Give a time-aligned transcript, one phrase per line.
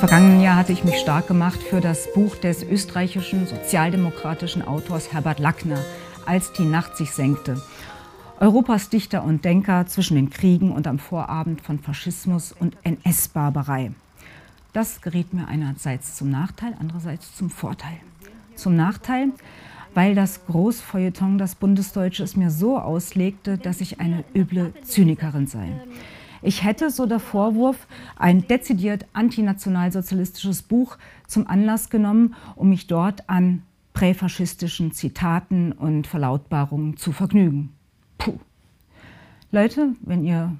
[0.00, 5.38] vergangenen Jahr hatte ich mich stark gemacht für das Buch des österreichischen sozialdemokratischen Autors Herbert
[5.38, 5.84] Lackner,
[6.24, 7.60] Als die Nacht sich senkte.
[8.38, 13.92] Europas Dichter und Denker zwischen den Kriegen und am Vorabend von Faschismus und NS-Barbarei.
[14.72, 17.98] Das geriet mir einerseits zum Nachteil, andererseits zum Vorteil.
[18.56, 19.28] Zum Nachteil,
[19.92, 25.68] weil das Großfeuilleton, das Bundesdeutsche, es mir so auslegte, dass ich eine üble Zynikerin sei.
[26.42, 27.86] Ich hätte, so der Vorwurf,
[28.16, 36.96] ein dezidiert antinationalsozialistisches Buch zum Anlass genommen, um mich dort an präfaschistischen Zitaten und Verlautbarungen
[36.96, 37.72] zu vergnügen.
[38.18, 38.38] Puh.
[39.52, 40.56] Leute, wenn ihr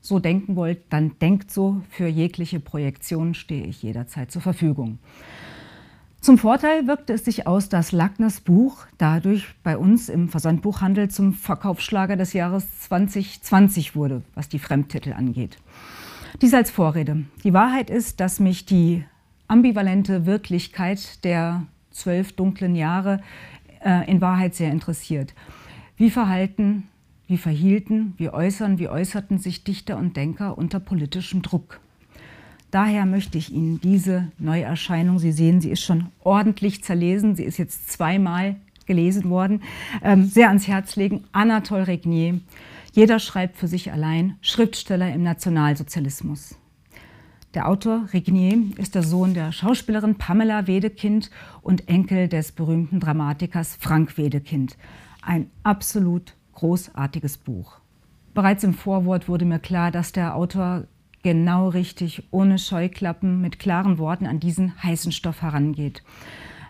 [0.00, 1.82] so denken wollt, dann denkt so.
[1.90, 4.98] Für jegliche Projektion stehe ich jederzeit zur Verfügung.
[6.20, 11.32] Zum Vorteil wirkte es sich aus, dass Lackners Buch dadurch bei uns im Versandbuchhandel zum
[11.32, 15.56] Verkaufsschlager des Jahres 2020 wurde, was die Fremdtitel angeht.
[16.42, 17.24] Dies als Vorrede.
[17.42, 19.02] Die Wahrheit ist, dass mich die
[19.48, 23.22] ambivalente Wirklichkeit der zwölf dunklen Jahre
[23.82, 25.34] äh, in Wahrheit sehr interessiert.
[25.96, 26.88] Wie verhalten,
[27.28, 31.80] wie verhielten, wie äußern, wie äußerten sich Dichter und Denker unter politischem Druck?
[32.70, 37.58] Daher möchte ich Ihnen diese Neuerscheinung, Sie sehen, sie ist schon ordentlich zerlesen, sie ist
[37.58, 39.62] jetzt zweimal gelesen worden,
[40.02, 41.24] ähm, sehr ans Herz legen.
[41.32, 42.40] Anatole Regnier,
[42.92, 46.56] jeder schreibt für sich allein, Schriftsteller im Nationalsozialismus.
[47.54, 51.30] Der Autor Regnier ist der Sohn der Schauspielerin Pamela Wedekind
[51.62, 54.76] und Enkel des berühmten Dramatikers Frank Wedekind.
[55.22, 57.80] Ein absolut großartiges Buch.
[58.34, 60.84] Bereits im Vorwort wurde mir klar, dass der Autor
[61.22, 66.02] genau richtig, ohne Scheuklappen, mit klaren Worten an diesen heißen Stoff herangeht.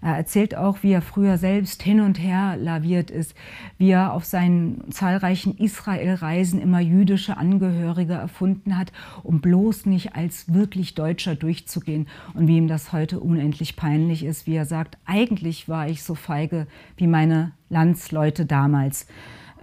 [0.00, 3.34] Er erzählt auch, wie er früher selbst hin und her laviert ist,
[3.78, 8.92] wie er auf seinen zahlreichen Israel-Reisen immer jüdische Angehörige erfunden hat,
[9.24, 14.46] um bloß nicht als wirklich Deutscher durchzugehen und wie ihm das heute unendlich peinlich ist,
[14.46, 19.06] wie er sagt, eigentlich war ich so feige wie meine Landsleute damals.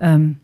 [0.01, 0.41] Ähm,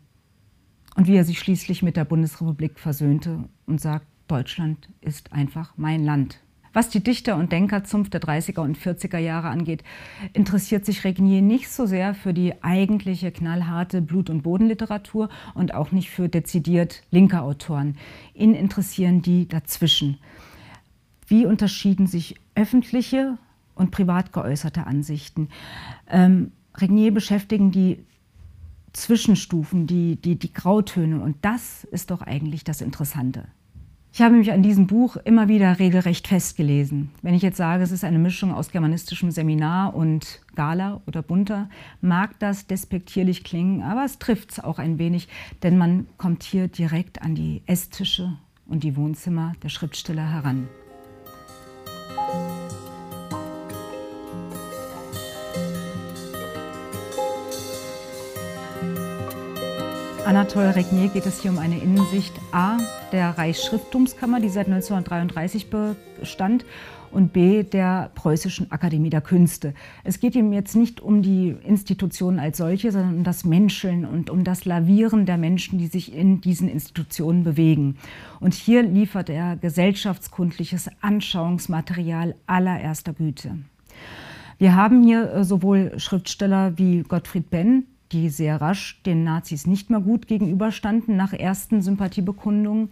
[0.94, 6.06] und wie er sich schließlich mit der Bundesrepublik versöhnte und sagt, Deutschland ist einfach mein
[6.06, 6.38] Land.
[6.72, 9.84] Was die Dichter- und Denkerzunft der 30er und 40er Jahre angeht,
[10.32, 15.92] interessiert sich Regnier nicht so sehr für die eigentliche knallharte Blut- und Bodenliteratur und auch
[15.92, 17.98] nicht für dezidiert linke Autoren.
[18.32, 20.16] Ihn interessieren die dazwischen.
[21.26, 23.36] Wie unterschieden sich öffentliche
[23.74, 25.50] und privat geäußerte Ansichten?
[26.08, 28.02] Ähm, Regnier beschäftigen die
[28.94, 33.44] Zwischenstufen, die, die, die Grautöne und das ist doch eigentlich das Interessante.
[34.14, 37.10] Ich habe mich an diesem Buch immer wieder regelrecht festgelesen.
[37.22, 41.70] Wenn ich jetzt sage, es ist eine Mischung aus germanistischem Seminar und Gala oder Bunter,
[42.02, 45.28] mag das despektierlich klingen, aber es trifft es auch ein wenig,
[45.62, 48.36] denn man kommt hier direkt an die Esstische
[48.66, 50.68] und die Wohnzimmer der Schriftsteller heran.
[60.24, 62.78] Anatole Regnier geht es hier um eine Innensicht A
[63.10, 66.64] der Reichsschrifttumskammer, die seit 1933 bestand,
[67.10, 69.74] und B der Preußischen Akademie der Künste.
[70.04, 74.30] Es geht ihm jetzt nicht um die Institutionen als solche, sondern um das Menscheln und
[74.30, 77.98] um das Lavieren der Menschen, die sich in diesen Institutionen bewegen.
[78.40, 83.58] Und hier liefert er gesellschaftskundliches Anschauungsmaterial allererster Güte.
[84.58, 89.90] Wir haben hier äh, sowohl Schriftsteller wie Gottfried Benn, die sehr rasch den Nazis nicht
[89.90, 92.90] mehr gut gegenüberstanden nach ersten Sympathiebekundungen.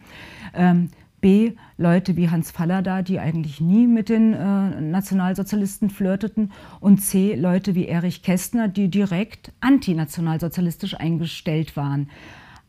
[0.55, 6.51] Ähm, B, Leute wie Hans Fallada, die eigentlich nie mit den äh, Nationalsozialisten flirteten.
[6.81, 12.09] Und C, Leute wie Erich Kästner, die direkt antinationalsozialistisch eingestellt waren.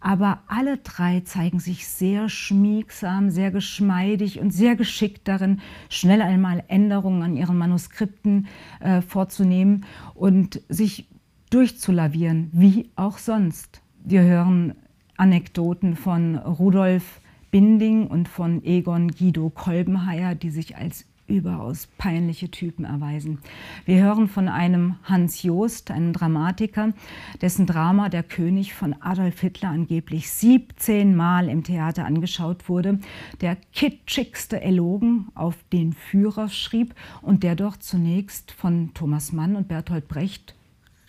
[0.01, 6.63] Aber alle drei zeigen sich sehr schmiegsam, sehr geschmeidig und sehr geschickt darin, schnell einmal
[6.67, 8.47] Änderungen an ihren Manuskripten
[8.79, 11.07] äh, vorzunehmen und sich
[11.51, 13.81] durchzulavieren, wie auch sonst.
[14.03, 14.73] Wir hören
[15.17, 17.21] Anekdoten von Rudolf
[17.51, 23.39] Binding und von Egon Guido Kolbenheier, die sich als überaus peinliche Typen erweisen.
[23.85, 26.93] Wir hören von einem Hans Joost, einem Dramatiker,
[27.41, 32.99] dessen Drama Der König von Adolf Hitler angeblich 17 Mal im Theater angeschaut wurde,
[33.41, 39.67] der kitschigste Elogen auf den Führer schrieb und der doch zunächst von Thomas Mann und
[39.67, 40.55] Bertolt Brecht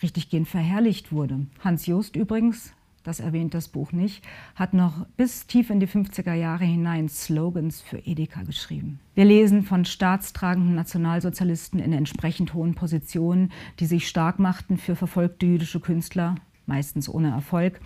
[0.02, 1.46] richtiggehend verherrlicht wurde.
[1.60, 2.72] Hans Jost übrigens,
[3.02, 7.80] das erwähnt das Buch nicht, hat noch bis tief in die 50er Jahre hinein Slogans
[7.80, 9.00] für Edeka geschrieben.
[9.14, 13.50] Wir lesen von staatstragenden Nationalsozialisten in entsprechend hohen Positionen,
[13.80, 17.80] die sich stark machten für verfolgte jüdische Künstler, meistens ohne Erfolg.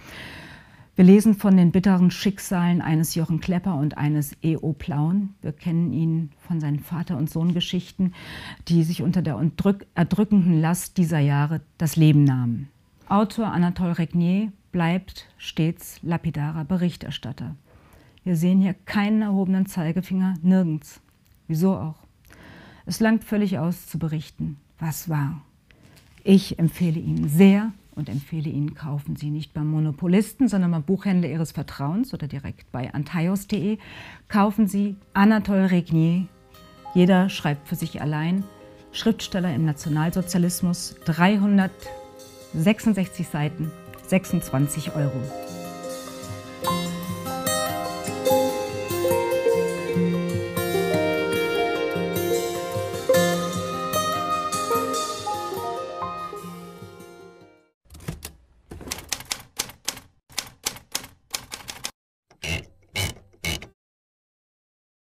[0.97, 4.73] Wir lesen von den bitteren Schicksalen eines Jochen Klepper und eines E.O.
[4.73, 5.35] Plauen.
[5.43, 8.15] Wir kennen ihn von seinen Vater- und Sohn-Geschichten,
[8.69, 9.39] die sich unter der
[9.95, 12.71] erdrückenden Last dieser Jahre das Leben nahmen.
[13.11, 17.57] Autor Anatole Regnier bleibt stets lapidarer Berichterstatter.
[18.25, 21.03] Wir sehen hier keinen erhobenen Zeigefinger, nirgends.
[21.47, 21.99] Wieso auch?
[22.87, 25.43] Es langt völlig aus zu berichten, was war.
[26.25, 31.29] Ich empfehle Ihnen sehr, und empfehle Ihnen, kaufen Sie nicht beim Monopolisten, sondern beim Buchhändler
[31.29, 33.79] Ihres Vertrauens oder direkt bei antaios.de.
[34.29, 36.27] Kaufen Sie Anatole Regnier.
[36.95, 38.45] Jeder schreibt für sich allein.
[38.93, 43.73] Schriftsteller im Nationalsozialismus, 366 Seiten,
[44.07, 45.21] 26 Euro.